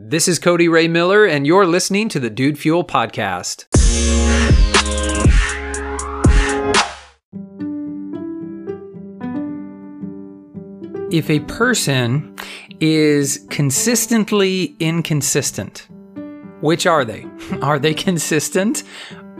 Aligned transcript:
This 0.00 0.28
is 0.28 0.38
Cody 0.38 0.68
Ray 0.68 0.86
Miller, 0.86 1.24
and 1.24 1.44
you're 1.44 1.66
listening 1.66 2.08
to 2.10 2.20
the 2.20 2.30
Dude 2.30 2.56
Fuel 2.56 2.84
Podcast. 2.84 3.64
If 11.12 11.28
a 11.28 11.40
person 11.40 12.36
is 12.78 13.44
consistently 13.50 14.76
inconsistent, 14.78 15.88
which 16.60 16.86
are 16.86 17.04
they? 17.04 17.26
Are 17.60 17.80
they 17.80 17.92
consistent 17.92 18.84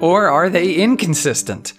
or 0.01 0.27
are 0.27 0.51
they 0.51 0.75
inconsistent? 0.75 1.73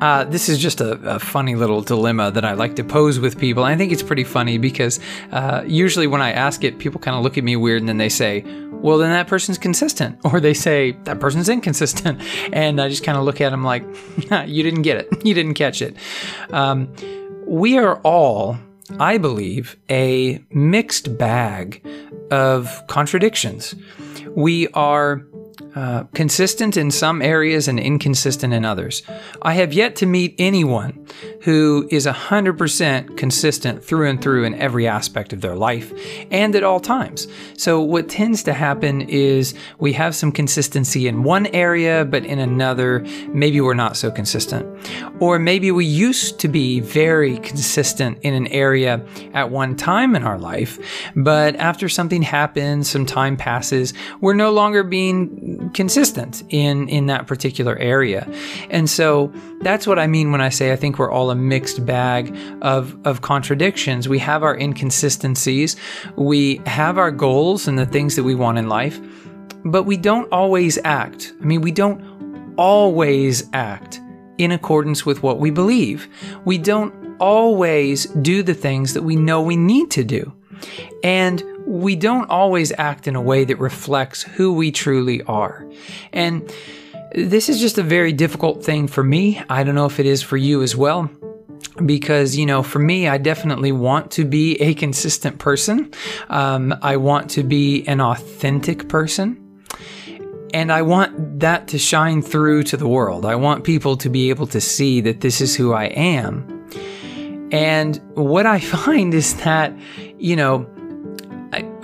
Uh, 0.00 0.24
this 0.24 0.48
is 0.48 0.58
just 0.58 0.80
a, 0.80 0.92
a, 1.14 1.18
funny 1.18 1.54
little 1.54 1.82
dilemma 1.82 2.30
that 2.30 2.44
I 2.44 2.54
like 2.54 2.76
to 2.76 2.84
pose 2.84 3.20
with 3.20 3.38
people. 3.38 3.64
I 3.64 3.76
think 3.76 3.92
it's 3.92 4.02
pretty 4.02 4.24
funny 4.24 4.56
because 4.56 4.98
uh, 5.30 5.62
usually 5.66 6.06
when 6.06 6.22
I 6.22 6.32
ask 6.32 6.64
it, 6.64 6.78
people 6.78 7.00
kind 7.00 7.16
of 7.16 7.22
look 7.22 7.36
at 7.36 7.44
me 7.44 7.54
weird 7.54 7.82
and 7.82 7.88
then 7.88 7.98
they 7.98 8.08
say, 8.08 8.42
well, 8.70 8.96
then 8.96 9.10
that 9.10 9.26
person's 9.26 9.58
consistent. 9.58 10.18
Or 10.24 10.40
they 10.40 10.54
say, 10.54 10.92
that 11.04 11.20
person's 11.20 11.48
inconsistent. 11.48 12.22
And 12.52 12.80
I 12.80 12.88
just 12.88 13.04
kind 13.04 13.18
of 13.18 13.24
look 13.24 13.40
at 13.40 13.50
them 13.50 13.62
like, 13.62 13.82
you 14.46 14.62
didn't 14.62 14.82
get 14.82 14.96
it. 14.96 15.26
You 15.26 15.34
didn't 15.34 15.54
catch 15.54 15.82
it. 15.82 15.96
Um, 16.50 16.94
we 17.46 17.78
are 17.78 18.00
all, 18.00 18.58
I 18.98 19.18
believe, 19.18 19.76
a 19.90 20.42
mixed 20.50 21.18
bag 21.18 21.84
of 22.30 22.86
contradictions. 22.86 23.74
We 24.34 24.68
are 24.68 25.26
uh, 25.74 26.04
consistent 26.14 26.76
in 26.76 26.90
some 26.90 27.22
areas 27.22 27.68
and 27.68 27.78
inconsistent 27.78 28.52
in 28.52 28.64
others. 28.64 29.02
I 29.42 29.54
have 29.54 29.72
yet 29.72 29.96
to 29.96 30.06
meet 30.06 30.34
anyone 30.38 31.06
who 31.42 31.88
is 31.90 32.06
100% 32.06 33.16
consistent 33.16 33.84
through 33.84 34.08
and 34.08 34.20
through 34.20 34.44
in 34.44 34.54
every 34.54 34.86
aspect 34.86 35.32
of 35.32 35.40
their 35.40 35.56
life 35.56 35.92
and 36.30 36.54
at 36.54 36.64
all 36.64 36.80
times. 36.80 37.28
So, 37.56 37.80
what 37.80 38.08
tends 38.08 38.42
to 38.44 38.52
happen 38.52 39.02
is 39.02 39.54
we 39.78 39.92
have 39.94 40.14
some 40.14 40.32
consistency 40.32 41.06
in 41.06 41.22
one 41.22 41.46
area, 41.46 42.04
but 42.04 42.24
in 42.24 42.38
another, 42.38 43.00
maybe 43.28 43.60
we're 43.60 43.74
not 43.74 43.96
so 43.96 44.10
consistent. 44.10 44.66
Or 45.20 45.38
maybe 45.38 45.70
we 45.70 45.84
used 45.84 46.38
to 46.40 46.48
be 46.48 46.80
very 46.80 47.38
consistent 47.38 48.18
in 48.22 48.34
an 48.34 48.46
area 48.48 49.04
at 49.34 49.50
one 49.50 49.76
time 49.76 50.14
in 50.16 50.24
our 50.24 50.38
life, 50.38 50.78
but 51.14 51.56
after 51.56 51.88
something 51.88 52.22
happens, 52.22 52.90
some 52.90 53.06
time 53.06 53.36
passes, 53.36 53.94
we're 54.20 54.34
no 54.34 54.50
longer 54.50 54.82
being 54.82 55.49
consistent 55.74 56.42
in 56.48 56.88
in 56.88 57.06
that 57.06 57.26
particular 57.26 57.76
area. 57.78 58.28
And 58.70 58.88
so 58.88 59.32
that's 59.60 59.86
what 59.86 59.98
I 59.98 60.06
mean 60.06 60.32
when 60.32 60.40
I 60.40 60.48
say 60.48 60.72
I 60.72 60.76
think 60.76 60.98
we're 60.98 61.10
all 61.10 61.30
a 61.30 61.34
mixed 61.34 61.84
bag 61.84 62.36
of 62.62 62.96
of 63.06 63.22
contradictions. 63.22 64.08
We 64.08 64.18
have 64.18 64.42
our 64.42 64.56
inconsistencies, 64.56 65.76
we 66.16 66.60
have 66.66 66.98
our 66.98 67.10
goals 67.10 67.68
and 67.68 67.78
the 67.78 67.86
things 67.86 68.16
that 68.16 68.24
we 68.24 68.34
want 68.34 68.58
in 68.58 68.68
life, 68.68 69.00
but 69.64 69.84
we 69.84 69.96
don't 69.96 70.30
always 70.32 70.78
act. 70.84 71.32
I 71.40 71.44
mean, 71.44 71.60
we 71.60 71.72
don't 71.72 72.54
always 72.56 73.48
act 73.52 74.00
in 74.38 74.52
accordance 74.52 75.04
with 75.04 75.22
what 75.22 75.38
we 75.38 75.50
believe. 75.50 76.08
We 76.44 76.58
don't 76.58 76.94
always 77.20 78.06
do 78.06 78.42
the 78.42 78.54
things 78.54 78.94
that 78.94 79.02
we 79.02 79.16
know 79.16 79.42
we 79.42 79.56
need 79.56 79.90
to 79.92 80.04
do. 80.04 80.32
And 81.04 81.42
we 81.70 81.94
don't 81.94 82.28
always 82.28 82.72
act 82.78 83.06
in 83.06 83.14
a 83.14 83.22
way 83.22 83.44
that 83.44 83.56
reflects 83.56 84.22
who 84.22 84.52
we 84.52 84.72
truly 84.72 85.22
are. 85.22 85.64
And 86.12 86.52
this 87.14 87.48
is 87.48 87.60
just 87.60 87.78
a 87.78 87.82
very 87.84 88.12
difficult 88.12 88.64
thing 88.64 88.88
for 88.88 89.04
me. 89.04 89.40
I 89.48 89.62
don't 89.62 89.76
know 89.76 89.86
if 89.86 90.00
it 90.00 90.06
is 90.06 90.20
for 90.20 90.36
you 90.36 90.62
as 90.62 90.74
well 90.74 91.08
because 91.86 92.36
you 92.36 92.44
know 92.44 92.62
for 92.62 92.78
me 92.78 93.08
i 93.08 93.16
definitely 93.16 93.72
want 93.72 94.10
to 94.10 94.24
be 94.24 94.60
a 94.60 94.74
consistent 94.74 95.38
person 95.38 95.90
um, 96.28 96.74
i 96.82 96.96
want 96.96 97.30
to 97.30 97.42
be 97.42 97.86
an 97.86 98.00
authentic 98.00 98.88
person 98.88 99.38
and 100.52 100.72
i 100.72 100.82
want 100.82 101.40
that 101.40 101.68
to 101.68 101.78
shine 101.78 102.20
through 102.20 102.62
to 102.62 102.76
the 102.76 102.88
world 102.88 103.24
i 103.24 103.34
want 103.34 103.64
people 103.64 103.96
to 103.96 104.10
be 104.10 104.30
able 104.30 104.46
to 104.46 104.60
see 104.60 105.00
that 105.00 105.20
this 105.20 105.40
is 105.40 105.54
who 105.54 105.72
i 105.72 105.84
am 105.84 106.68
and 107.52 107.96
what 108.14 108.46
i 108.46 108.58
find 108.76 109.14
is 109.14 109.34
that 109.36 109.72
you 110.18 110.36
know 110.36 110.66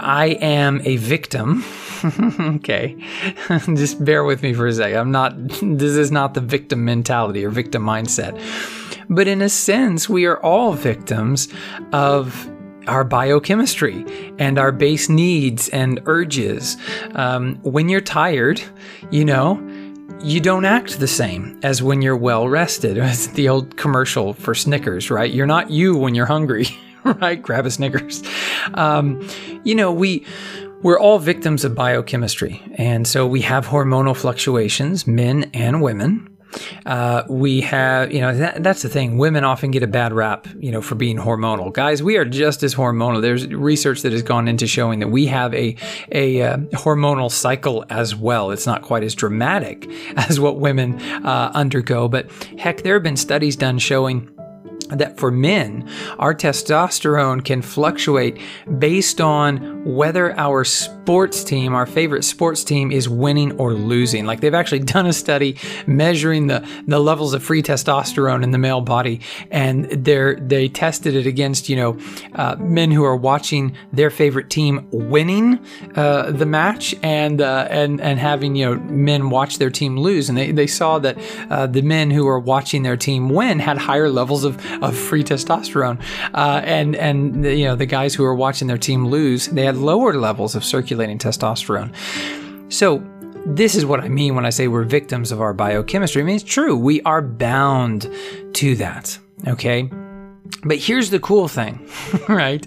I, 0.06 0.26
am 0.40 0.80
a 0.84 0.96
victim. 0.96 1.64
okay. 2.56 2.96
Just 3.74 4.04
bear 4.04 4.22
with 4.22 4.40
me 4.40 4.54
for 4.54 4.68
a 4.68 4.72
second. 4.72 4.98
I'm 4.98 5.10
not, 5.10 5.34
this 5.62 5.96
is 5.96 6.12
not 6.12 6.34
the 6.34 6.40
victim 6.40 6.84
mentality 6.84 7.44
or 7.44 7.50
victim 7.50 7.82
mindset. 7.82 8.40
But 9.08 9.26
in 9.26 9.42
a 9.42 9.48
sense, 9.48 10.08
we 10.08 10.24
are 10.26 10.38
all 10.42 10.74
victims 10.74 11.48
of 11.92 12.48
our 12.86 13.02
biochemistry 13.02 14.06
and 14.38 14.60
our 14.60 14.70
base 14.70 15.08
needs 15.08 15.68
and 15.70 16.00
urges. 16.06 16.76
Um, 17.16 17.56
when 17.62 17.88
you're 17.88 18.00
tired, 18.00 18.62
you 19.10 19.24
know, 19.24 19.60
you 20.22 20.40
don't 20.40 20.64
act 20.64 21.00
the 21.00 21.08
same 21.08 21.58
as 21.64 21.82
when 21.82 22.00
you're 22.00 22.16
well 22.16 22.48
rested. 22.48 22.96
It's 22.96 23.26
the 23.28 23.48
old 23.48 23.76
commercial 23.76 24.34
for 24.34 24.54
Snickers, 24.54 25.10
right? 25.10 25.32
You're 25.32 25.46
not 25.46 25.70
you 25.70 25.96
when 25.96 26.14
you're 26.14 26.26
hungry. 26.26 26.68
right? 27.20 27.40
Grab 27.40 27.66
a 27.66 27.70
Snickers. 27.70 28.22
Um, 28.74 29.26
you 29.64 29.74
know, 29.74 29.92
we 29.92 30.24
we're 30.82 30.98
all 30.98 31.18
victims 31.18 31.64
of 31.64 31.74
biochemistry, 31.74 32.62
and 32.74 33.06
so 33.06 33.26
we 33.26 33.40
have 33.42 33.66
hormonal 33.66 34.16
fluctuations, 34.16 35.06
men 35.06 35.50
and 35.54 35.82
women. 35.82 36.28
Uh, 36.86 37.24
we 37.28 37.60
have, 37.60 38.12
you 38.12 38.20
know, 38.20 38.34
that, 38.34 38.62
that's 38.62 38.82
the 38.82 38.88
thing. 38.88 39.18
Women 39.18 39.44
often 39.44 39.70
get 39.70 39.82
a 39.82 39.86
bad 39.86 40.12
rap, 40.12 40.46
you 40.58 40.70
know, 40.70 40.80
for 40.80 40.94
being 40.94 41.18
hormonal. 41.18 41.72
Guys, 41.72 42.02
we 42.02 42.16
are 42.16 42.24
just 42.24 42.62
as 42.62 42.74
hormonal. 42.74 43.20
There's 43.20 43.46
research 43.48 44.02
that 44.02 44.12
has 44.12 44.22
gone 44.22 44.48
into 44.48 44.66
showing 44.66 45.00
that 45.00 45.08
we 45.08 45.26
have 45.26 45.52
a 45.54 45.76
a 46.12 46.42
uh, 46.42 46.56
hormonal 46.72 47.30
cycle 47.30 47.84
as 47.90 48.14
well. 48.14 48.50
It's 48.50 48.66
not 48.66 48.82
quite 48.82 49.02
as 49.02 49.14
dramatic 49.14 49.90
as 50.16 50.40
what 50.40 50.58
women 50.58 51.00
uh, 51.00 51.50
undergo, 51.54 52.08
but 52.08 52.30
heck, 52.58 52.82
there 52.82 52.94
have 52.94 53.02
been 53.02 53.16
studies 53.16 53.56
done 53.56 53.78
showing 53.78 54.30
that 54.88 55.18
for 55.18 55.30
men, 55.30 55.88
our 56.18 56.34
testosterone 56.34 57.44
can 57.44 57.62
fluctuate 57.62 58.40
based 58.78 59.20
on 59.20 59.84
whether 59.84 60.38
our 60.38 60.64
sports 60.64 61.44
team, 61.44 61.74
our 61.74 61.86
favorite 61.86 62.24
sports 62.24 62.64
team, 62.64 62.90
is 62.90 63.08
winning 63.08 63.52
or 63.58 63.72
losing. 63.72 64.26
Like 64.26 64.40
they've 64.40 64.54
actually 64.54 64.78
done 64.96 65.06
a 65.06 65.12
study 65.12 65.56
measuring 65.86 66.48
the, 66.48 66.66
the 66.86 66.98
levels 66.98 67.34
of 67.34 67.42
free 67.42 67.62
testosterone 67.62 68.42
in 68.42 68.50
the 68.50 68.58
male 68.58 68.80
body, 68.80 69.20
and 69.50 69.84
they 69.86 70.34
they 70.38 70.68
tested 70.68 71.14
it 71.14 71.26
against 71.26 71.68
you 71.68 71.76
know 71.76 71.98
uh, 72.34 72.56
men 72.58 72.90
who 72.90 73.04
are 73.04 73.16
watching 73.16 73.76
their 73.92 74.10
favorite 74.10 74.50
team 74.50 74.88
winning 74.90 75.64
uh, 75.94 76.30
the 76.32 76.46
match 76.46 76.94
and 77.02 77.40
uh, 77.40 77.68
and 77.70 78.00
and 78.00 78.18
having 78.18 78.56
you 78.56 78.66
know 78.66 78.80
men 78.82 79.30
watch 79.30 79.58
their 79.58 79.70
team 79.70 79.98
lose, 79.98 80.28
and 80.28 80.36
they, 80.36 80.50
they 80.50 80.66
saw 80.66 80.98
that 80.98 81.16
uh, 81.50 81.66
the 81.66 81.82
men 81.82 82.10
who 82.10 82.26
are 82.26 82.38
watching 82.38 82.82
their 82.82 82.96
team 82.96 83.28
win 83.28 83.58
had 83.58 83.78
higher 83.78 84.08
levels 84.08 84.44
of 84.44 84.56
of 84.82 84.96
free 84.96 85.24
testosterone, 85.24 86.00
uh, 86.34 86.60
and 86.64 86.96
and 86.96 87.44
you 87.44 87.64
know 87.64 87.76
the 87.76 87.86
guys 87.86 88.14
who 88.14 88.22
were 88.22 88.34
watching 88.34 88.68
their 88.68 88.78
team 88.78 89.06
lose, 89.06 89.46
they 89.46 89.64
had 89.64 89.76
lower 89.76 90.14
levels 90.14 90.54
of 90.54 90.64
circulating 90.64 91.18
testosterone. 91.18 91.92
So 92.72 93.02
this 93.46 93.76
is 93.76 93.86
what 93.86 94.00
I 94.00 94.08
mean 94.08 94.34
when 94.34 94.44
I 94.44 94.50
say 94.50 94.66
we're 94.66 94.82
victims 94.82 95.30
of 95.30 95.40
our 95.40 95.54
biochemistry. 95.54 96.20
I 96.20 96.24
mean, 96.24 96.34
it's 96.34 96.44
true. 96.44 96.76
We 96.76 97.00
are 97.02 97.22
bound 97.22 98.10
to 98.54 98.74
that. 98.76 99.18
Okay. 99.46 99.88
But 100.64 100.78
here's 100.78 101.10
the 101.10 101.20
cool 101.20 101.46
thing, 101.48 101.88
right? 102.28 102.66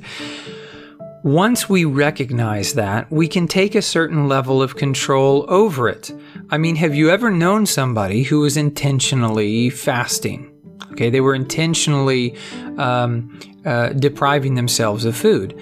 Once 1.24 1.68
we 1.68 1.84
recognize 1.84 2.75
that, 2.75 3.12
we 3.12 3.28
can 3.28 3.46
take 3.46 3.75
a 3.75 3.81
certain 3.81 4.30
level 4.30 4.62
of 4.62 4.78
control 4.78 5.46
over 5.50 5.90
it. 5.90 6.12
I 6.50 6.58
mean, 6.58 6.78
have 6.78 6.96
you 6.96 7.09
ever 7.09 7.30
known 7.30 7.66
somebody 7.66 8.24
who 8.24 8.40
was 8.40 8.56
intentionally 8.56 9.69
fasting? 9.69 10.50
Okay, 10.91 11.09
they 11.09 11.22
were 11.22 11.35
intentionally 11.35 12.35
um, 12.78 13.40
uh, 13.66 13.90
depriving 13.90 14.56
themselves 14.56 15.06
of 15.06 15.16
food. 15.16 15.59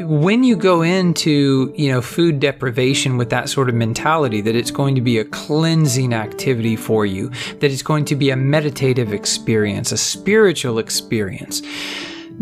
When 0.00 0.42
you 0.42 0.56
go 0.56 0.82
into 0.82 1.72
you 1.76 1.92
know 1.92 2.00
food 2.00 2.40
deprivation 2.40 3.18
with 3.18 3.30
that 3.30 3.48
sort 3.48 3.68
of 3.68 3.74
mentality 3.74 4.40
that 4.40 4.56
it's 4.56 4.70
going 4.70 4.94
to 4.94 5.00
be 5.00 5.18
a 5.18 5.24
cleansing 5.24 6.14
activity 6.14 6.76
for 6.76 7.04
you, 7.04 7.30
that 7.60 7.70
it's 7.70 7.82
going 7.82 8.04
to 8.06 8.16
be 8.16 8.30
a 8.30 8.36
meditative 8.36 9.12
experience, 9.12 9.92
a 9.92 9.98
spiritual 9.98 10.78
experience 10.78 11.62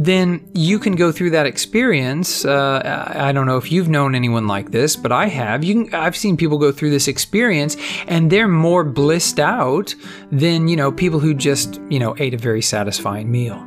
then 0.00 0.50
you 0.54 0.78
can 0.78 0.96
go 0.96 1.12
through 1.12 1.28
that 1.28 1.44
experience. 1.44 2.46
Uh, 2.46 2.80
I 3.14 3.32
don't 3.32 3.44
know 3.44 3.58
if 3.58 3.70
you've 3.70 3.90
known 3.90 4.14
anyone 4.14 4.46
like 4.46 4.70
this, 4.70 4.96
but 4.96 5.12
I 5.12 5.26
have. 5.26 5.62
You 5.62 5.84
can, 5.84 5.94
I've 5.94 6.16
seen 6.16 6.38
people 6.38 6.56
go 6.56 6.72
through 6.72 6.88
this 6.88 7.06
experience 7.06 7.76
and 8.08 8.32
they're 8.32 8.48
more 8.48 8.82
blissed 8.82 9.38
out 9.38 9.94
than, 10.32 10.68
you 10.68 10.76
know, 10.76 10.90
people 10.90 11.20
who 11.20 11.34
just, 11.34 11.78
you 11.90 11.98
know, 11.98 12.16
ate 12.18 12.32
a 12.32 12.38
very 12.38 12.62
satisfying 12.62 13.30
meal. 13.30 13.62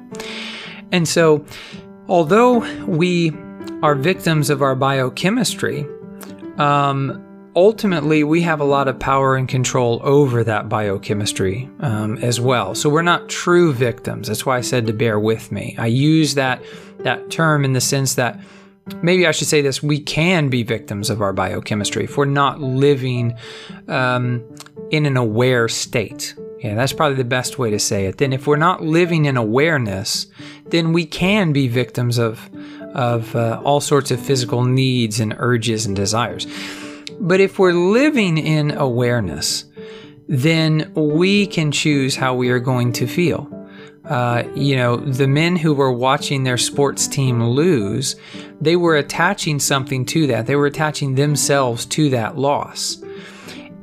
And 0.91 1.07
so, 1.07 1.45
although 2.07 2.59
we 2.87 3.31
are 3.83 3.93
victims 3.93 4.49
of 4.49 4.63
our 4.63 4.75
biochemistry, 4.75 5.85
um, 6.57 7.23
ultimately 7.55 8.23
we 8.23 8.41
have 8.41 8.59
a 8.59 8.65
lot 8.65 8.87
of 8.87 8.99
power 8.99 9.35
and 9.35 9.47
control 9.47 9.99
over 10.03 10.43
that 10.43 10.69
biochemistry 10.69 11.69
um, 11.79 12.17
as 12.17 12.39
well 12.39 12.73
so 12.73 12.89
we're 12.89 13.01
not 13.01 13.29
true 13.29 13.71
victims 13.73 14.27
that's 14.27 14.45
why 14.45 14.57
i 14.57 14.61
said 14.61 14.87
to 14.87 14.93
bear 14.93 15.19
with 15.19 15.51
me 15.51 15.75
i 15.77 15.85
use 15.85 16.35
that 16.35 16.61
that 16.99 17.29
term 17.29 17.63
in 17.63 17.73
the 17.73 17.81
sense 17.81 18.15
that 18.15 18.39
maybe 19.01 19.25
I 19.25 19.31
should 19.31 19.47
say 19.47 19.61
this 19.61 19.81
we 19.81 19.99
can 19.99 20.49
be 20.49 20.63
victims 20.63 21.09
of 21.09 21.21
our 21.21 21.33
biochemistry 21.33 22.05
if 22.05 22.17
we're 22.17 22.25
not 22.25 22.59
living 22.59 23.37
um, 23.87 24.43
in 24.91 25.05
an 25.05 25.17
aware 25.17 25.67
state. 25.67 26.35
Yeah, 26.59 26.75
that's 26.75 26.93
probably 26.93 27.17
the 27.17 27.25
best 27.25 27.59
way 27.59 27.71
to 27.71 27.79
say 27.79 28.05
it. 28.05 28.19
Then, 28.19 28.31
if 28.31 28.47
we're 28.47 28.55
not 28.55 28.81
living 28.81 29.25
in 29.25 29.35
awareness, 29.35 30.27
then 30.67 30.93
we 30.93 31.05
can 31.05 31.51
be 31.51 31.67
victims 31.67 32.17
of 32.17 32.49
of 32.93 33.35
uh, 33.35 33.59
all 33.65 33.81
sorts 33.81 34.11
of 34.11 34.19
physical 34.21 34.63
needs 34.63 35.19
and 35.19 35.35
urges 35.39 35.85
and 35.85 35.95
desires. 35.95 36.47
But 37.19 37.39
if 37.39 37.59
we're 37.59 37.73
living 37.73 38.37
in 38.37 38.71
awareness, 38.71 39.65
then 40.27 40.91
we 40.95 41.47
can 41.47 41.71
choose 41.71 42.15
how 42.15 42.33
we 42.33 42.49
are 42.49 42.59
going 42.59 42.93
to 42.93 43.07
feel. 43.07 43.49
Uh, 44.05 44.43
you 44.53 44.75
know, 44.75 44.97
the 44.97 45.27
men 45.27 45.55
who 45.55 45.73
were 45.73 45.91
watching 45.91 46.43
their 46.43 46.57
sports 46.57 47.07
team 47.07 47.41
lose, 47.41 48.17
they 48.59 48.75
were 48.75 48.97
attaching 48.97 49.59
something 49.59 50.05
to 50.05 50.27
that. 50.27 50.45
They 50.45 50.57
were 50.57 50.65
attaching 50.65 51.15
themselves 51.15 51.85
to 51.87 52.09
that 52.09 52.37
loss. 52.37 53.01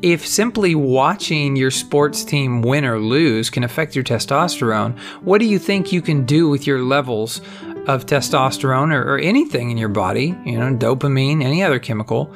If 0.02 0.26
simply 0.26 0.74
watching 0.74 1.56
your 1.56 1.70
sports 1.70 2.24
team 2.24 2.62
win 2.62 2.86
or 2.86 2.98
lose 2.98 3.50
can 3.50 3.64
affect 3.64 3.94
your 3.94 4.04
testosterone, 4.04 4.98
what 5.22 5.38
do 5.38 5.46
you 5.46 5.58
think 5.58 5.92
you 5.92 6.00
can 6.00 6.24
do 6.24 6.48
with 6.48 6.66
your 6.66 6.82
levels 6.82 7.42
of 7.94 8.06
testosterone 8.06 8.92
or, 8.92 9.14
or 9.14 9.18
anything 9.18 9.70
in 9.70 9.76
your 9.76 9.88
body, 9.88 10.36
you 10.44 10.58
know, 10.58 10.74
dopamine, 10.74 11.42
any 11.42 11.62
other 11.62 11.78
chemical, 11.78 12.32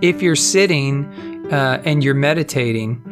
if 0.00 0.22
you're 0.22 0.36
sitting 0.36 1.04
uh, 1.52 1.82
and 1.84 2.02
you're 2.02 2.14
meditating 2.14 3.02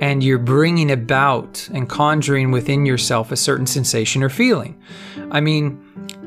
and 0.00 0.24
you're 0.24 0.38
bringing 0.38 0.90
about 0.90 1.68
and 1.74 1.88
conjuring 1.88 2.50
within 2.50 2.86
yourself 2.86 3.30
a 3.30 3.36
certain 3.36 3.66
sensation 3.66 4.22
or 4.22 4.30
feeling. 4.30 4.80
I 5.30 5.40
mean, 5.40 5.78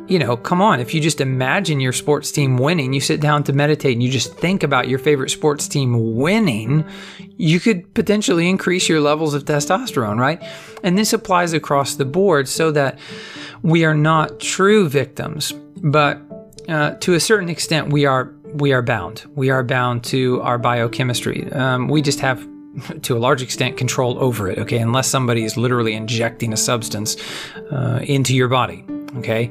you 0.07 0.19
know, 0.19 0.35
come 0.35 0.61
on, 0.61 0.79
if 0.79 0.93
you 0.93 0.99
just 0.99 1.21
imagine 1.21 1.79
your 1.79 1.93
sports 1.93 2.31
team 2.31 2.57
winning, 2.57 2.93
you 2.93 2.99
sit 2.99 3.21
down 3.21 3.43
to 3.45 3.53
meditate 3.53 3.93
and 3.93 4.03
you 4.03 4.11
just 4.11 4.35
think 4.35 4.61
about 4.61 4.89
your 4.89 4.99
favorite 4.99 5.29
sports 5.29 5.67
team 5.67 6.15
winning, 6.15 6.85
you 7.37 7.59
could 7.59 7.91
potentially 7.93 8.49
increase 8.49 8.89
your 8.89 8.99
levels 8.99 9.33
of 9.33 9.45
testosterone, 9.45 10.17
right? 10.17 10.43
And 10.83 10.97
this 10.97 11.13
applies 11.13 11.53
across 11.53 11.95
the 11.95 12.05
board 12.05 12.49
so 12.49 12.71
that 12.71 12.99
we 13.61 13.85
are 13.85 13.95
not 13.95 14.39
true 14.39 14.89
victims, 14.89 15.53
but 15.77 16.19
uh, 16.67 16.91
to 16.95 17.13
a 17.13 17.19
certain 17.19 17.49
extent, 17.49 17.91
we 17.91 18.05
are 18.05 18.33
we 18.55 18.71
are 18.71 18.83
bound. 18.83 19.23
We 19.35 19.49
are 19.49 19.63
bound 19.63 20.03
to 20.05 20.39
our 20.41 20.59
biochemistry. 20.59 21.51
Um, 21.53 21.87
we 21.87 22.03
just 22.03 22.19
have 22.19 22.47
to 23.01 23.17
a 23.17 23.19
large 23.19 23.41
extent 23.41 23.77
control 23.77 24.17
over 24.17 24.49
it 24.49 24.57
okay 24.57 24.79
unless 24.79 25.07
somebody 25.07 25.43
is 25.43 25.57
literally 25.57 25.93
injecting 25.93 26.51
a 26.53 26.57
substance 26.57 27.15
uh, 27.71 27.99
into 28.01 28.35
your 28.35 28.47
body 28.47 28.83
okay 29.17 29.49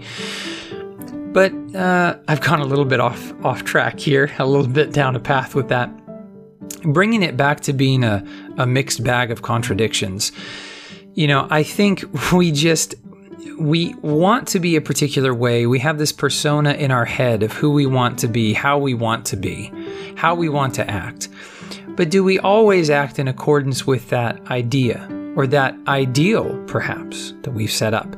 but 1.32 1.52
uh, 1.74 2.16
i've 2.28 2.40
gone 2.40 2.60
a 2.60 2.64
little 2.64 2.84
bit 2.84 3.00
off 3.00 3.32
off 3.44 3.64
track 3.64 3.98
here 3.98 4.30
a 4.38 4.46
little 4.46 4.66
bit 4.66 4.92
down 4.92 5.16
a 5.16 5.20
path 5.20 5.54
with 5.54 5.68
that 5.68 5.90
bringing 6.84 7.22
it 7.22 7.36
back 7.36 7.60
to 7.60 7.72
being 7.72 8.02
a, 8.04 8.24
a 8.58 8.66
mixed 8.66 9.04
bag 9.04 9.30
of 9.30 9.42
contradictions 9.42 10.32
you 11.14 11.26
know 11.26 11.46
i 11.50 11.62
think 11.62 12.04
we 12.32 12.50
just 12.52 12.94
we 13.58 13.94
want 14.02 14.48
to 14.48 14.60
be 14.60 14.76
a 14.76 14.80
particular 14.80 15.34
way. 15.34 15.66
We 15.66 15.78
have 15.80 15.98
this 15.98 16.12
persona 16.12 16.72
in 16.72 16.90
our 16.90 17.04
head 17.04 17.42
of 17.42 17.52
who 17.52 17.70
we 17.70 17.86
want 17.86 18.18
to 18.20 18.28
be, 18.28 18.52
how 18.52 18.78
we 18.78 18.94
want 18.94 19.24
to 19.26 19.36
be, 19.36 19.72
how 20.16 20.34
we 20.34 20.48
want 20.48 20.74
to 20.74 20.90
act. 20.90 21.28
But 21.88 22.10
do 22.10 22.24
we 22.24 22.38
always 22.38 22.90
act 22.90 23.18
in 23.18 23.28
accordance 23.28 23.86
with 23.86 24.08
that 24.10 24.40
idea 24.50 25.08
or 25.36 25.46
that 25.48 25.76
ideal, 25.86 26.62
perhaps, 26.66 27.34
that 27.42 27.52
we've 27.52 27.70
set 27.70 27.94
up? 27.94 28.16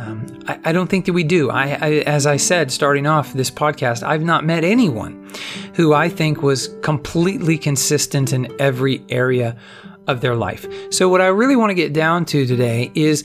Um, 0.00 0.26
I, 0.46 0.58
I, 0.64 0.72
don't 0.72 0.88
think 0.88 1.04
that 1.04 1.12
we 1.12 1.24
do. 1.24 1.50
I, 1.50 1.66
I, 1.72 1.90
as 2.06 2.26
I 2.26 2.38
said, 2.38 2.72
starting 2.72 3.06
off 3.06 3.34
this 3.34 3.50
podcast, 3.50 4.02
I've 4.02 4.22
not 4.22 4.46
met 4.46 4.64
anyone 4.64 5.30
who 5.74 5.92
I 5.92 6.08
think 6.08 6.42
was 6.42 6.74
completely 6.80 7.58
consistent 7.58 8.32
in 8.32 8.50
every 8.58 9.04
area 9.10 9.58
of 10.06 10.22
their 10.22 10.34
life. 10.34 10.66
So, 10.90 11.10
what 11.10 11.20
I 11.20 11.26
really 11.26 11.54
want 11.54 11.68
to 11.68 11.74
get 11.74 11.92
down 11.92 12.24
to 12.26 12.46
today 12.46 12.90
is 12.94 13.24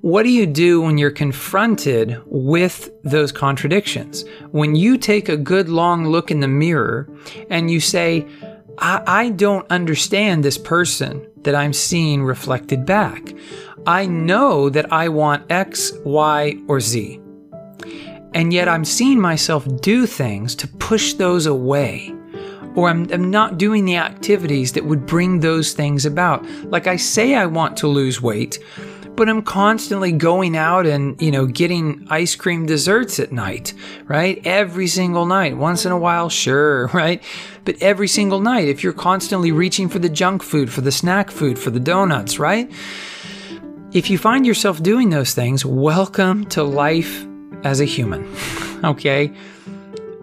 what 0.00 0.24
do 0.24 0.30
you 0.30 0.46
do 0.46 0.80
when 0.82 0.98
you're 0.98 1.12
confronted 1.12 2.20
with 2.26 2.90
those 3.04 3.30
contradictions? 3.30 4.24
When 4.50 4.74
you 4.74 4.98
take 4.98 5.28
a 5.28 5.36
good 5.36 5.68
long 5.68 6.08
look 6.08 6.32
in 6.32 6.40
the 6.40 6.48
mirror 6.48 7.08
and 7.50 7.70
you 7.70 7.78
say, 7.78 8.26
I, 8.78 9.02
I 9.06 9.28
don't 9.30 9.70
understand 9.70 10.44
this 10.44 10.58
person 10.58 11.24
that 11.46 11.54
I'm 11.54 11.72
seeing 11.72 12.22
reflected 12.24 12.84
back. 12.84 13.32
I 13.86 14.04
know 14.04 14.68
that 14.68 14.92
I 14.92 15.08
want 15.08 15.50
X, 15.50 15.92
Y, 16.04 16.56
or 16.66 16.80
Z. 16.80 17.20
And 18.34 18.52
yet 18.52 18.68
I'm 18.68 18.84
seeing 18.84 19.20
myself 19.20 19.64
do 19.80 20.06
things 20.06 20.56
to 20.56 20.66
push 20.66 21.14
those 21.14 21.46
away. 21.46 22.12
Or 22.74 22.90
I'm, 22.90 23.10
I'm, 23.12 23.30
not 23.30 23.58
doing 23.58 23.84
the 23.84 23.96
activities 23.96 24.72
that 24.72 24.84
would 24.84 25.06
bring 25.06 25.40
those 25.40 25.72
things 25.72 26.04
about. 26.04 26.44
Like 26.64 26.88
I 26.88 26.96
say, 26.96 27.36
I 27.36 27.46
want 27.46 27.76
to 27.78 27.86
lose 27.86 28.20
weight, 28.20 28.58
but 29.16 29.28
I'm 29.28 29.42
constantly 29.42 30.12
going 30.12 30.56
out 30.56 30.86
and, 30.86 31.20
you 31.20 31.30
know, 31.30 31.46
getting 31.46 32.06
ice 32.10 32.36
cream 32.36 32.66
desserts 32.66 33.18
at 33.18 33.32
night, 33.32 33.72
right? 34.06 34.40
Every 34.46 34.86
single 34.86 35.24
night. 35.24 35.56
Once 35.56 35.86
in 35.86 35.92
a 35.92 35.98
while, 35.98 36.28
sure, 36.28 36.86
right? 36.94 37.22
But 37.64 37.80
every 37.82 38.08
single 38.08 38.40
night, 38.40 38.68
if 38.68 38.84
you're 38.84 38.92
constantly 38.92 39.52
reaching 39.52 39.88
for 39.88 39.98
the 39.98 40.08
junk 40.08 40.42
food, 40.42 40.70
for 40.70 40.82
the 40.82 40.92
snack 40.92 41.30
food, 41.30 41.58
for 41.58 41.70
the 41.70 41.80
donuts, 41.80 42.38
right? 42.38 42.70
If 43.92 44.10
you 44.10 44.18
find 44.18 44.46
yourself 44.46 44.82
doing 44.82 45.10
those 45.10 45.32
things, 45.32 45.64
welcome 45.64 46.44
to 46.46 46.62
life 46.62 47.26
as 47.64 47.80
a 47.80 47.84
human, 47.84 48.30
okay? 48.84 49.32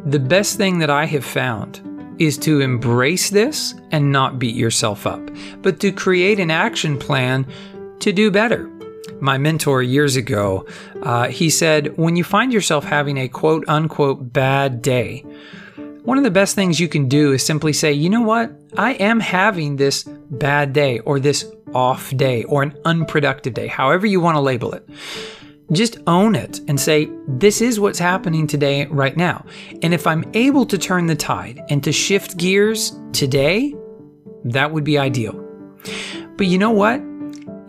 The 0.06 0.20
best 0.20 0.58
thing 0.58 0.80
that 0.80 0.90
I 0.90 1.06
have 1.06 1.26
found 1.26 1.82
is 2.20 2.38
to 2.38 2.62
embrace 2.62 3.32
this 3.32 3.74
and 3.92 4.12
not 4.12 4.38
beat 4.38 4.56
yourself 4.56 5.08
up, 5.08 5.32
but 5.62 5.80
to 5.80 5.92
create 5.92 6.40
an 6.40 6.52
action 6.52 7.00
plan 7.00 7.48
to 8.00 8.12
do 8.12 8.30
better 8.30 8.70
my 9.24 9.38
mentor 9.38 9.82
years 9.82 10.18
ago, 10.18 10.68
uh, 11.02 11.30
he 11.30 11.50
said, 11.50 11.98
when 11.98 12.18
you 12.18 12.26
find 12.26 12.52
yourself 12.52 12.84
having 12.84 13.18
a 13.18 13.30
quote 13.30 13.64
unquote 13.70 14.34
bad 14.34 14.82
day, 14.82 15.22
one 16.04 16.18
of 16.18 16.26
the 16.26 16.32
best 16.32 16.56
things 16.56 16.82
you 16.82 16.90
can 16.90 17.08
do 17.08 17.32
is 17.32 17.42
simply 17.42 17.72
say, 17.72 17.94
you 17.94 18.10
know 18.10 18.22
what? 18.22 18.52
I 18.78 18.94
am 18.96 19.22
having 19.22 19.78
this 19.78 20.04
bad 20.04 20.74
day 20.74 21.00
or 21.00 21.22
this 21.22 21.50
off 21.74 22.16
day 22.18 22.44
or 22.44 22.64
an 22.64 22.78
unproductive 22.84 23.54
day, 23.54 23.68
however 23.68 24.06
you 24.06 24.20
want 24.20 24.36
to 24.36 24.42
label 24.42 24.74
it. 24.74 24.88
Just 25.72 26.00
own 26.06 26.36
it 26.36 26.60
and 26.68 26.78
say, 26.78 27.10
this 27.26 27.62
is 27.62 27.80
what's 27.80 28.00
happening 28.00 28.46
today, 28.46 28.88
right 28.88 29.16
now. 29.16 29.46
And 29.82 29.94
if 29.94 30.06
I'm 30.06 30.30
able 30.34 30.66
to 30.66 30.78
turn 30.78 31.08
the 31.08 31.16
tide 31.16 31.62
and 31.70 31.82
to 31.86 31.94
shift 31.94 32.36
gears 32.36 32.94
today, 33.14 33.74
that 34.44 34.72
would 34.74 34.84
be 34.84 34.98
ideal. 34.98 35.40
But 36.36 36.48
you 36.48 36.58
know 36.58 36.72
what? 36.72 37.02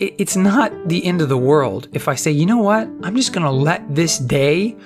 It's 0.01 0.37
not 0.37 0.73
the 0.89 1.05
end 1.05 1.21
of 1.21 1.29
the 1.29 1.39
world 1.39 1.89
if 1.93 2.09
I 2.09 2.15
say, 2.15 2.31
you 2.31 2.47
know 2.47 2.59
what, 2.59 2.89
I'm 3.03 3.17
just 3.17 3.33
going 3.33 3.45
to 3.45 3.51
let 3.51 3.95
this 3.95 4.19
day 4.19 4.77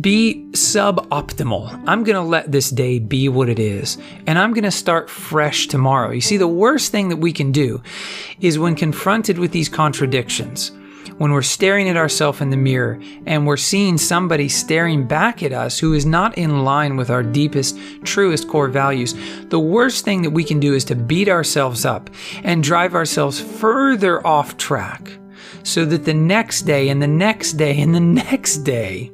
be 0.00 0.46
suboptimal. 0.52 1.82
I'm 1.86 2.02
going 2.02 2.16
to 2.16 2.22
let 2.22 2.50
this 2.50 2.70
day 2.70 2.98
be 2.98 3.28
what 3.28 3.48
it 3.48 3.58
is, 3.58 3.98
and 4.26 4.38
I'm 4.38 4.54
going 4.54 4.64
to 4.64 4.70
start 4.70 5.10
fresh 5.10 5.66
tomorrow. 5.66 6.10
You 6.10 6.22
see, 6.22 6.38
the 6.38 6.48
worst 6.48 6.90
thing 6.90 7.10
that 7.10 7.18
we 7.18 7.32
can 7.32 7.52
do 7.52 7.82
is 8.40 8.58
when 8.58 8.74
confronted 8.74 9.38
with 9.38 9.52
these 9.52 9.68
contradictions 9.68 10.72
when 11.16 11.32
we're 11.32 11.42
staring 11.42 11.88
at 11.88 11.96
ourselves 11.96 12.40
in 12.40 12.50
the 12.50 12.56
mirror 12.56 13.00
and 13.26 13.46
we're 13.46 13.56
seeing 13.56 13.98
somebody 13.98 14.48
staring 14.48 15.06
back 15.06 15.42
at 15.42 15.52
us 15.52 15.78
who 15.78 15.94
is 15.94 16.06
not 16.06 16.36
in 16.36 16.64
line 16.64 16.96
with 16.96 17.10
our 17.10 17.22
deepest, 17.22 17.78
truest 18.04 18.48
core 18.48 18.68
values, 18.68 19.14
the 19.46 19.58
worst 19.58 20.04
thing 20.04 20.22
that 20.22 20.30
we 20.30 20.44
can 20.44 20.60
do 20.60 20.74
is 20.74 20.84
to 20.84 20.94
beat 20.94 21.28
ourselves 21.28 21.84
up 21.84 22.10
and 22.44 22.62
drive 22.62 22.94
ourselves 22.94 23.40
further 23.40 24.24
off 24.26 24.56
track 24.56 25.18
so 25.62 25.84
that 25.84 26.04
the 26.04 26.14
next 26.14 26.62
day 26.62 26.88
and 26.88 27.02
the 27.02 27.06
next 27.06 27.54
day 27.54 27.80
and 27.80 27.94
the 27.94 28.00
next 28.28 28.58
day, 28.58 29.10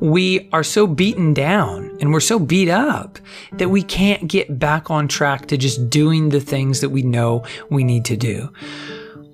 we 0.00 0.48
are 0.52 0.64
so 0.64 0.86
beaten 0.86 1.32
down 1.32 1.96
and 2.00 2.12
we're 2.12 2.20
so 2.20 2.38
beat 2.38 2.68
up 2.68 3.18
that 3.52 3.70
we 3.70 3.82
can't 3.82 4.28
get 4.28 4.58
back 4.58 4.90
on 4.90 5.08
track 5.08 5.46
to 5.46 5.56
just 5.56 5.88
doing 5.88 6.28
the 6.28 6.40
things 6.40 6.80
that 6.80 6.90
we 6.90 7.02
know 7.02 7.44
we 7.70 7.84
need 7.84 8.04
to 8.04 8.16
do. 8.16 8.50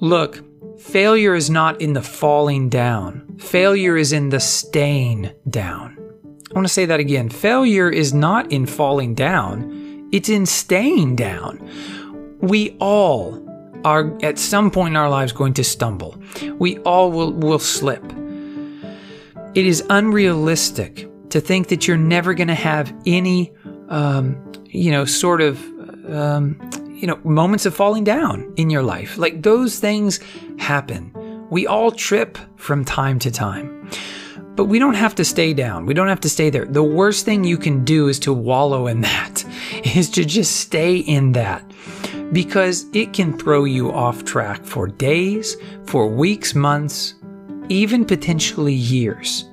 Look, 0.01 0.43
Failure 0.81 1.35
is 1.35 1.51
not 1.51 1.81
in 1.81 1.93
the 1.93 2.03
falling 2.03 2.69
down. 2.71 3.37
Failure 3.39 3.97
is 3.97 4.13
in 4.13 4.31
the 4.31 4.41
staying 4.41 5.31
down. 5.49 5.97
I 6.51 6.55
want 6.55 6.67
to 6.67 6.73
say 6.73 6.87
that 6.87 6.99
again. 6.99 7.29
Failure 7.29 7.91
is 7.91 8.15
not 8.15 8.51
in 8.51 8.67
falling 8.67 9.15
down, 9.15 10.09
it's 10.11 10.29
in 10.29 10.47
staying 10.47 11.17
down. 11.17 11.61
We 12.41 12.77
all 12.81 13.47
are 13.85 14.19
at 14.25 14.39
some 14.39 14.71
point 14.71 14.93
in 14.93 14.97
our 14.97 15.11
lives 15.11 15.33
going 15.33 15.55
to 15.55 15.65
stumble. 15.65 16.21
We 16.59 16.79
all 16.79 17.13
will, 17.13 17.33
will 17.33 17.59
slip. 17.59 18.03
It 19.55 19.67
is 19.67 19.85
unrealistic 19.91 21.09
to 21.29 21.41
think 21.41 21.69
that 21.69 21.87
you're 21.87 21.99
never 21.99 22.35
going 22.35 22.49
to 22.49 22.55
have 22.55 22.93
any, 23.07 23.53
um, 23.91 24.53
you 24.65 24.91
know, 24.91 25.05
sort 25.05 25.41
of 25.41 25.63
um, 26.11 26.59
you 27.01 27.07
know, 27.07 27.19
moments 27.25 27.65
of 27.65 27.75
falling 27.75 28.05
down 28.05 28.53
in 28.57 28.69
your 28.69 28.83
life. 28.83 29.17
Like 29.17 29.43
those 29.43 29.79
things 29.79 30.21
happen. 30.59 31.13
We 31.49 31.67
all 31.67 31.91
trip 31.91 32.37
from 32.57 32.85
time 32.85 33.19
to 33.21 33.31
time. 33.31 33.91
But 34.55 34.67
we 34.67 34.79
don't 34.79 34.95
have 34.95 35.15
to 35.15 35.25
stay 35.25 35.55
down. 35.55 35.87
We 35.87 35.95
don't 35.95 36.09
have 36.09 36.21
to 36.21 36.29
stay 36.29 36.51
there. 36.51 36.67
The 36.67 36.83
worst 36.83 37.25
thing 37.25 37.43
you 37.43 37.57
can 37.57 37.85
do 37.85 38.09
is 38.09 38.19
to 38.21 38.35
wallow 38.35 38.87
in 38.87 39.01
that, 39.01 39.45
is 39.97 40.11
to 40.11 40.25
just 40.25 40.57
stay 40.57 40.99
in 40.99 41.33
that 41.33 41.65
because 42.33 42.87
it 42.93 43.15
can 43.15 43.37
throw 43.39 43.65
you 43.65 43.91
off 43.91 44.25
track 44.25 44.63
for 44.63 44.87
days, 44.87 45.57
for 45.87 46.07
weeks, 46.07 46.55
months, 46.55 47.15
even 47.71 48.05
potentially 48.05 48.75
years. 48.75 49.49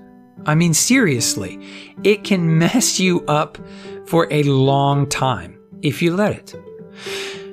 I 0.45 0.55
mean, 0.55 0.73
seriously, 0.73 1.59
it 2.03 2.25
can 2.25 2.57
mess 2.57 2.99
you 2.99 3.25
up 3.27 3.57
for 4.05 4.27
a 4.31 4.43
long 4.43 5.07
time 5.07 5.57
if 5.81 6.01
you 6.01 6.13
let 6.13 6.33
it. 6.33 6.66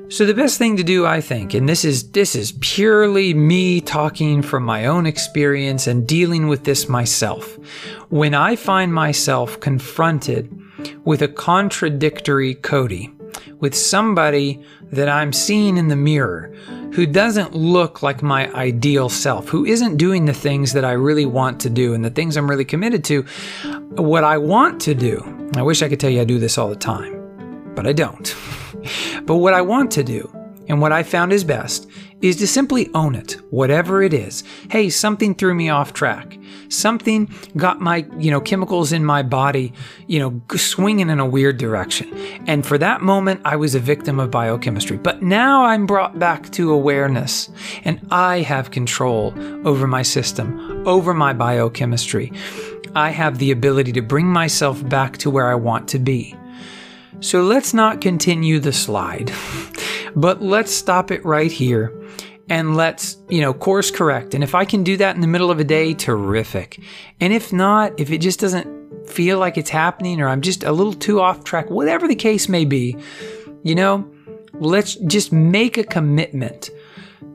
So 0.09 0.27
the 0.27 0.35
best 0.35 0.59
thing 0.59 0.77
to 0.77 0.85
do, 0.85 1.07
I 1.07 1.21
think, 1.21 1.55
and 1.55 1.69
this 1.69 1.85
is 1.85 2.11
this 2.11 2.37
is 2.37 2.53
purely 2.61 3.35
me 3.35 3.81
talking 3.81 4.43
from 4.43 4.63
my 4.63 4.87
own 4.87 5.07
experience 5.07 5.87
and 5.87 6.07
dealing 6.07 6.47
with 6.47 6.65
this 6.65 6.89
myself. 6.89 7.59
When 8.11 8.35
I 8.35 8.55
find 8.55 8.95
myself 8.95 9.59
confronted 9.59 10.57
with 11.05 11.23
a 11.23 11.29
contradictory 11.29 12.55
Cody, 12.55 13.13
with 13.59 13.75
somebody 13.75 14.63
that 14.93 15.09
I'm 15.09 15.33
seeing 15.33 15.79
in 15.79 15.89
the 15.89 15.97
mirror 15.97 16.55
who 16.93 17.07
doesn't 17.07 17.55
look 17.55 18.03
like 18.03 18.23
my 18.23 18.53
ideal 18.53 19.09
self, 19.09 19.49
who 19.49 19.65
isn't 19.65 19.97
doing 19.97 20.27
the 20.27 20.35
things 20.35 20.75
that 20.75 20.85
I 20.85 20.93
really 20.93 21.27
want 21.27 21.61
to 21.63 21.71
do 21.71 21.93
and 21.95 22.05
the 22.05 22.11
things 22.11 22.37
I'm 22.37 22.49
really 22.49 22.65
committed 22.65 23.03
to, 23.05 23.23
what 23.97 24.23
I 24.23 24.39
want 24.39 24.81
to 24.83 24.95
do, 24.95 25.51
I 25.57 25.63
wish 25.63 25.83
I 25.83 25.89
could 25.89 25.99
tell 25.99 26.11
you 26.11 26.21
I 26.21 26.25
do 26.25 26.39
this 26.39 26.57
all 26.57 26.69
the 26.69 26.77
time, 26.77 27.73
but 27.75 27.87
I 27.87 27.93
don't. 27.93 28.35
But 29.25 29.37
what 29.37 29.55
I 29.55 29.63
want 29.63 29.91
to 29.93 30.05
do, 30.05 30.31
and 30.69 30.81
what 30.81 30.93
I 30.93 31.03
found 31.03 31.33
is 31.33 31.45
best, 31.45 31.89
is 32.23 32.37
to 32.37 32.47
simply 32.47 32.89
own 32.95 33.15
it, 33.15 33.33
whatever 33.51 34.03
it 34.03 34.15
is. 34.15 34.45
Hey, 34.71 34.89
something 34.89 35.35
threw 35.35 35.55
me 35.55 35.69
off 35.69 35.93
track. 35.93 36.39
Something 36.71 37.31
got 37.57 37.83
my, 37.83 38.07
you 38.19 38.31
know, 38.31 38.41
chemicals 38.41 38.93
in 38.93 39.05
my 39.05 39.23
body, 39.23 39.75
you 40.07 40.19
know, 40.19 40.41
swinging 40.57 41.11
in 41.11 41.21
a 41.21 41.27
weird 41.27 41.59
direction. 41.59 42.11
And 42.47 42.65
for 42.65 42.79
that 42.79 43.03
moment, 43.03 43.43
I 43.45 43.57
was 43.57 43.75
a 43.75 43.79
victim 43.81 44.19
of 44.19 44.31
biochemistry. 44.31 44.97
But 44.97 45.23
now 45.23 45.65
I'm 45.65 45.85
brought 45.85 46.19
back 46.19 46.51
to 46.53 46.73
awareness 46.73 47.51
and 47.85 48.01
I 48.11 48.41
have 48.41 48.71
control 48.71 49.35
over 49.67 49.87
my 49.87 50.03
system, 50.03 50.83
over 50.89 51.13
my 51.13 51.35
biochemistry. 51.35 52.33
I 52.95 53.11
have 53.11 53.39
the 53.39 53.51
ability 53.51 53.93
to 53.93 54.03
bring 54.03 54.27
myself 54.27 54.89
back 54.89 55.19
to 55.19 55.31
where 55.31 55.49
I 55.49 55.57
want 55.57 55.89
to 55.89 55.99
be. 55.99 56.35
So 57.25 57.43
let's 57.43 57.73
not 57.73 58.03
continue 58.03 58.61
the 58.61 58.75
slide, 58.75 59.33
but 60.15 60.43
let's 60.43 60.71
stop 60.71 61.11
it 61.11 61.25
right 61.25 61.51
here 61.51 61.99
and 62.51 62.77
let's, 62.77 63.17
you 63.31 63.41
know, 63.41 63.55
course 63.55 63.91
correct. 63.91 64.35
And 64.35 64.45
if 64.45 64.55
I 64.55 64.67
can 64.67 64.85
do 64.85 64.99
that 64.99 65.15
in 65.15 65.23
the 65.23 65.27
middle 65.27 65.51
of 65.51 65.59
a 65.59 65.65
day, 65.65 65.95
terrific. 65.95 66.79
And 67.23 67.33
if 67.33 67.51
not, 67.51 67.99
if 67.99 68.11
it 68.11 68.19
just 68.19 68.41
doesn't 68.41 69.09
feel 69.09 69.39
like 69.39 69.57
it's 69.57 69.71
happening 69.71 70.21
or 70.21 70.29
I'm 70.29 70.43
just 70.43 70.65
a 70.65 70.73
little 70.73 70.93
too 70.93 71.19
off 71.19 71.45
track, 71.45 71.71
whatever 71.71 72.07
the 72.07 72.15
case 72.15 72.47
may 72.47 72.67
be, 72.67 72.95
you 73.63 73.75
know, 73.75 74.07
let's 74.53 74.97
just 74.97 75.33
make 75.33 75.79
a 75.79 75.85
commitment 75.85 76.69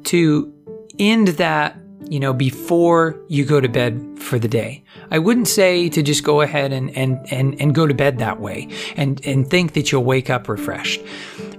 to 0.03 0.53
end 0.99 1.29
that 1.29 1.75
you 2.07 2.19
know, 2.19 2.33
before 2.33 3.19
you 3.27 3.45
go 3.45 3.59
to 3.59 3.67
bed 3.67 4.17
for 4.17 4.39
the 4.39 4.47
day. 4.47 4.83
I 5.11 5.19
wouldn't 5.19 5.47
say 5.47 5.89
to 5.89 6.01
just 6.01 6.23
go 6.23 6.41
ahead 6.41 6.71
and, 6.71 6.95
and, 6.95 7.19
and, 7.31 7.59
and 7.61 7.75
go 7.75 7.87
to 7.87 7.93
bed 7.93 8.19
that 8.19 8.39
way 8.39 8.67
and, 8.95 9.23
and 9.25 9.47
think 9.47 9.73
that 9.73 9.91
you'll 9.91 10.03
wake 10.03 10.29
up 10.29 10.47
refreshed. 10.47 11.01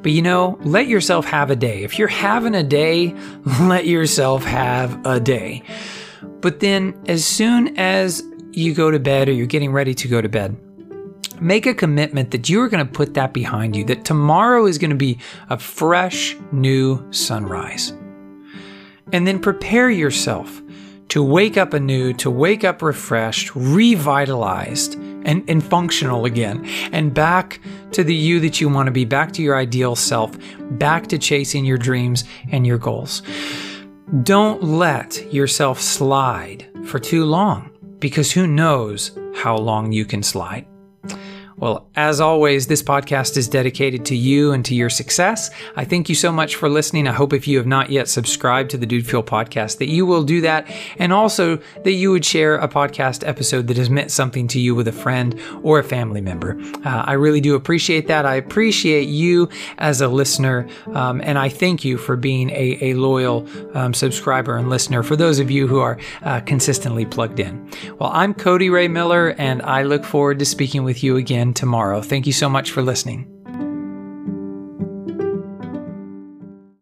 But 0.02 0.12
you 0.12 0.22
know, 0.22 0.58
let 0.62 0.86
yourself 0.86 1.26
have 1.26 1.50
a 1.50 1.56
day. 1.56 1.82
If 1.84 1.98
you're 1.98 2.08
having 2.08 2.54
a 2.54 2.62
day, 2.62 3.14
let 3.60 3.86
yourself 3.86 4.44
have 4.44 5.04
a 5.06 5.20
day. 5.20 5.62
But 6.22 6.60
then 6.60 7.00
as 7.06 7.24
soon 7.24 7.78
as 7.78 8.22
you 8.52 8.74
go 8.74 8.90
to 8.90 8.98
bed 8.98 9.28
or 9.28 9.32
you're 9.32 9.46
getting 9.46 9.72
ready 9.72 9.94
to 9.94 10.08
go 10.08 10.20
to 10.20 10.28
bed, 10.28 10.56
make 11.40 11.66
a 11.66 11.74
commitment 11.74 12.30
that 12.30 12.48
you 12.48 12.60
are 12.60 12.68
going 12.68 12.84
to 12.84 12.92
put 12.92 13.14
that 13.14 13.32
behind 13.32 13.76
you, 13.76 13.84
that 13.84 14.04
tomorrow 14.04 14.66
is 14.66 14.78
going 14.78 14.90
to 14.90 14.96
be 14.96 15.18
a 15.48 15.58
fresh 15.58 16.36
new 16.52 17.06
sunrise 17.12 17.92
and 19.12 19.26
then 19.26 19.38
prepare 19.38 19.90
yourself 19.90 20.62
to 21.10 21.22
wake 21.22 21.56
up 21.56 21.74
anew, 21.74 22.12
to 22.14 22.30
wake 22.30 22.62
up 22.62 22.82
refreshed, 22.82 23.54
revitalized, 23.54 24.94
and, 25.24 25.48
and 25.50 25.62
functional 25.62 26.24
again, 26.24 26.64
and 26.92 27.12
back 27.12 27.60
to 27.92 28.04
the 28.04 28.14
you 28.14 28.40
that 28.40 28.60
you 28.60 28.68
want 28.68 28.86
to 28.86 28.92
be, 28.92 29.04
back 29.04 29.32
to 29.32 29.42
your 29.42 29.56
ideal 29.56 29.96
self, 29.96 30.36
back 30.72 31.08
to 31.08 31.18
chasing 31.18 31.64
your 31.64 31.78
dreams 31.78 32.24
and 32.52 32.66
your 32.66 32.78
goals. 32.78 33.22
Don't 34.22 34.62
let 34.62 35.32
yourself 35.32 35.80
slide 35.80 36.68
for 36.84 36.98
too 36.98 37.24
long 37.24 37.70
because 37.98 38.32
who 38.32 38.46
knows 38.46 39.16
how 39.34 39.56
long 39.56 39.92
you 39.92 40.04
can 40.04 40.22
slide. 40.22 40.66
Well, 41.60 41.90
as 41.94 42.22
always, 42.22 42.68
this 42.68 42.82
podcast 42.82 43.36
is 43.36 43.46
dedicated 43.46 44.06
to 44.06 44.16
you 44.16 44.52
and 44.52 44.64
to 44.64 44.74
your 44.74 44.88
success. 44.88 45.50
I 45.76 45.84
thank 45.84 46.08
you 46.08 46.14
so 46.14 46.32
much 46.32 46.54
for 46.54 46.70
listening. 46.70 47.06
I 47.06 47.12
hope 47.12 47.34
if 47.34 47.46
you 47.46 47.58
have 47.58 47.66
not 47.66 47.90
yet 47.90 48.08
subscribed 48.08 48.70
to 48.70 48.78
the 48.78 48.86
Dude 48.86 49.06
Fuel 49.06 49.22
podcast 49.22 49.76
that 49.76 49.88
you 49.88 50.06
will 50.06 50.22
do 50.22 50.40
that 50.40 50.66
and 50.98 51.12
also 51.12 51.58
that 51.84 51.92
you 51.92 52.12
would 52.12 52.24
share 52.24 52.54
a 52.54 52.66
podcast 52.66 53.28
episode 53.28 53.66
that 53.66 53.76
has 53.76 53.90
meant 53.90 54.10
something 54.10 54.48
to 54.48 54.58
you 54.58 54.74
with 54.74 54.88
a 54.88 54.92
friend 54.92 55.38
or 55.62 55.78
a 55.78 55.84
family 55.84 56.22
member. 56.22 56.58
Uh, 56.82 57.02
I 57.04 57.12
really 57.12 57.42
do 57.42 57.54
appreciate 57.54 58.06
that. 58.06 58.24
I 58.24 58.36
appreciate 58.36 59.10
you 59.10 59.50
as 59.76 60.00
a 60.00 60.08
listener 60.08 60.66
um, 60.94 61.20
and 61.22 61.38
I 61.38 61.50
thank 61.50 61.84
you 61.84 61.98
for 61.98 62.16
being 62.16 62.48
a, 62.50 62.78
a 62.80 62.94
loyal 62.94 63.46
um, 63.74 63.92
subscriber 63.92 64.56
and 64.56 64.70
listener 64.70 65.02
for 65.02 65.14
those 65.14 65.38
of 65.38 65.50
you 65.50 65.66
who 65.66 65.80
are 65.80 65.98
uh, 66.22 66.40
consistently 66.40 67.04
plugged 67.04 67.38
in. 67.38 67.70
Well, 67.98 68.12
I'm 68.14 68.32
Cody 68.32 68.70
Ray 68.70 68.88
Miller 68.88 69.34
and 69.36 69.60
I 69.60 69.82
look 69.82 70.06
forward 70.06 70.38
to 70.38 70.46
speaking 70.46 70.84
with 70.84 71.04
you 71.04 71.18
tomorrow. 71.54 72.02
Thank 72.02 72.26
you 72.26 72.32
so 72.32 72.48
much 72.48 72.70
for 72.70 72.82
listening. 72.82 73.39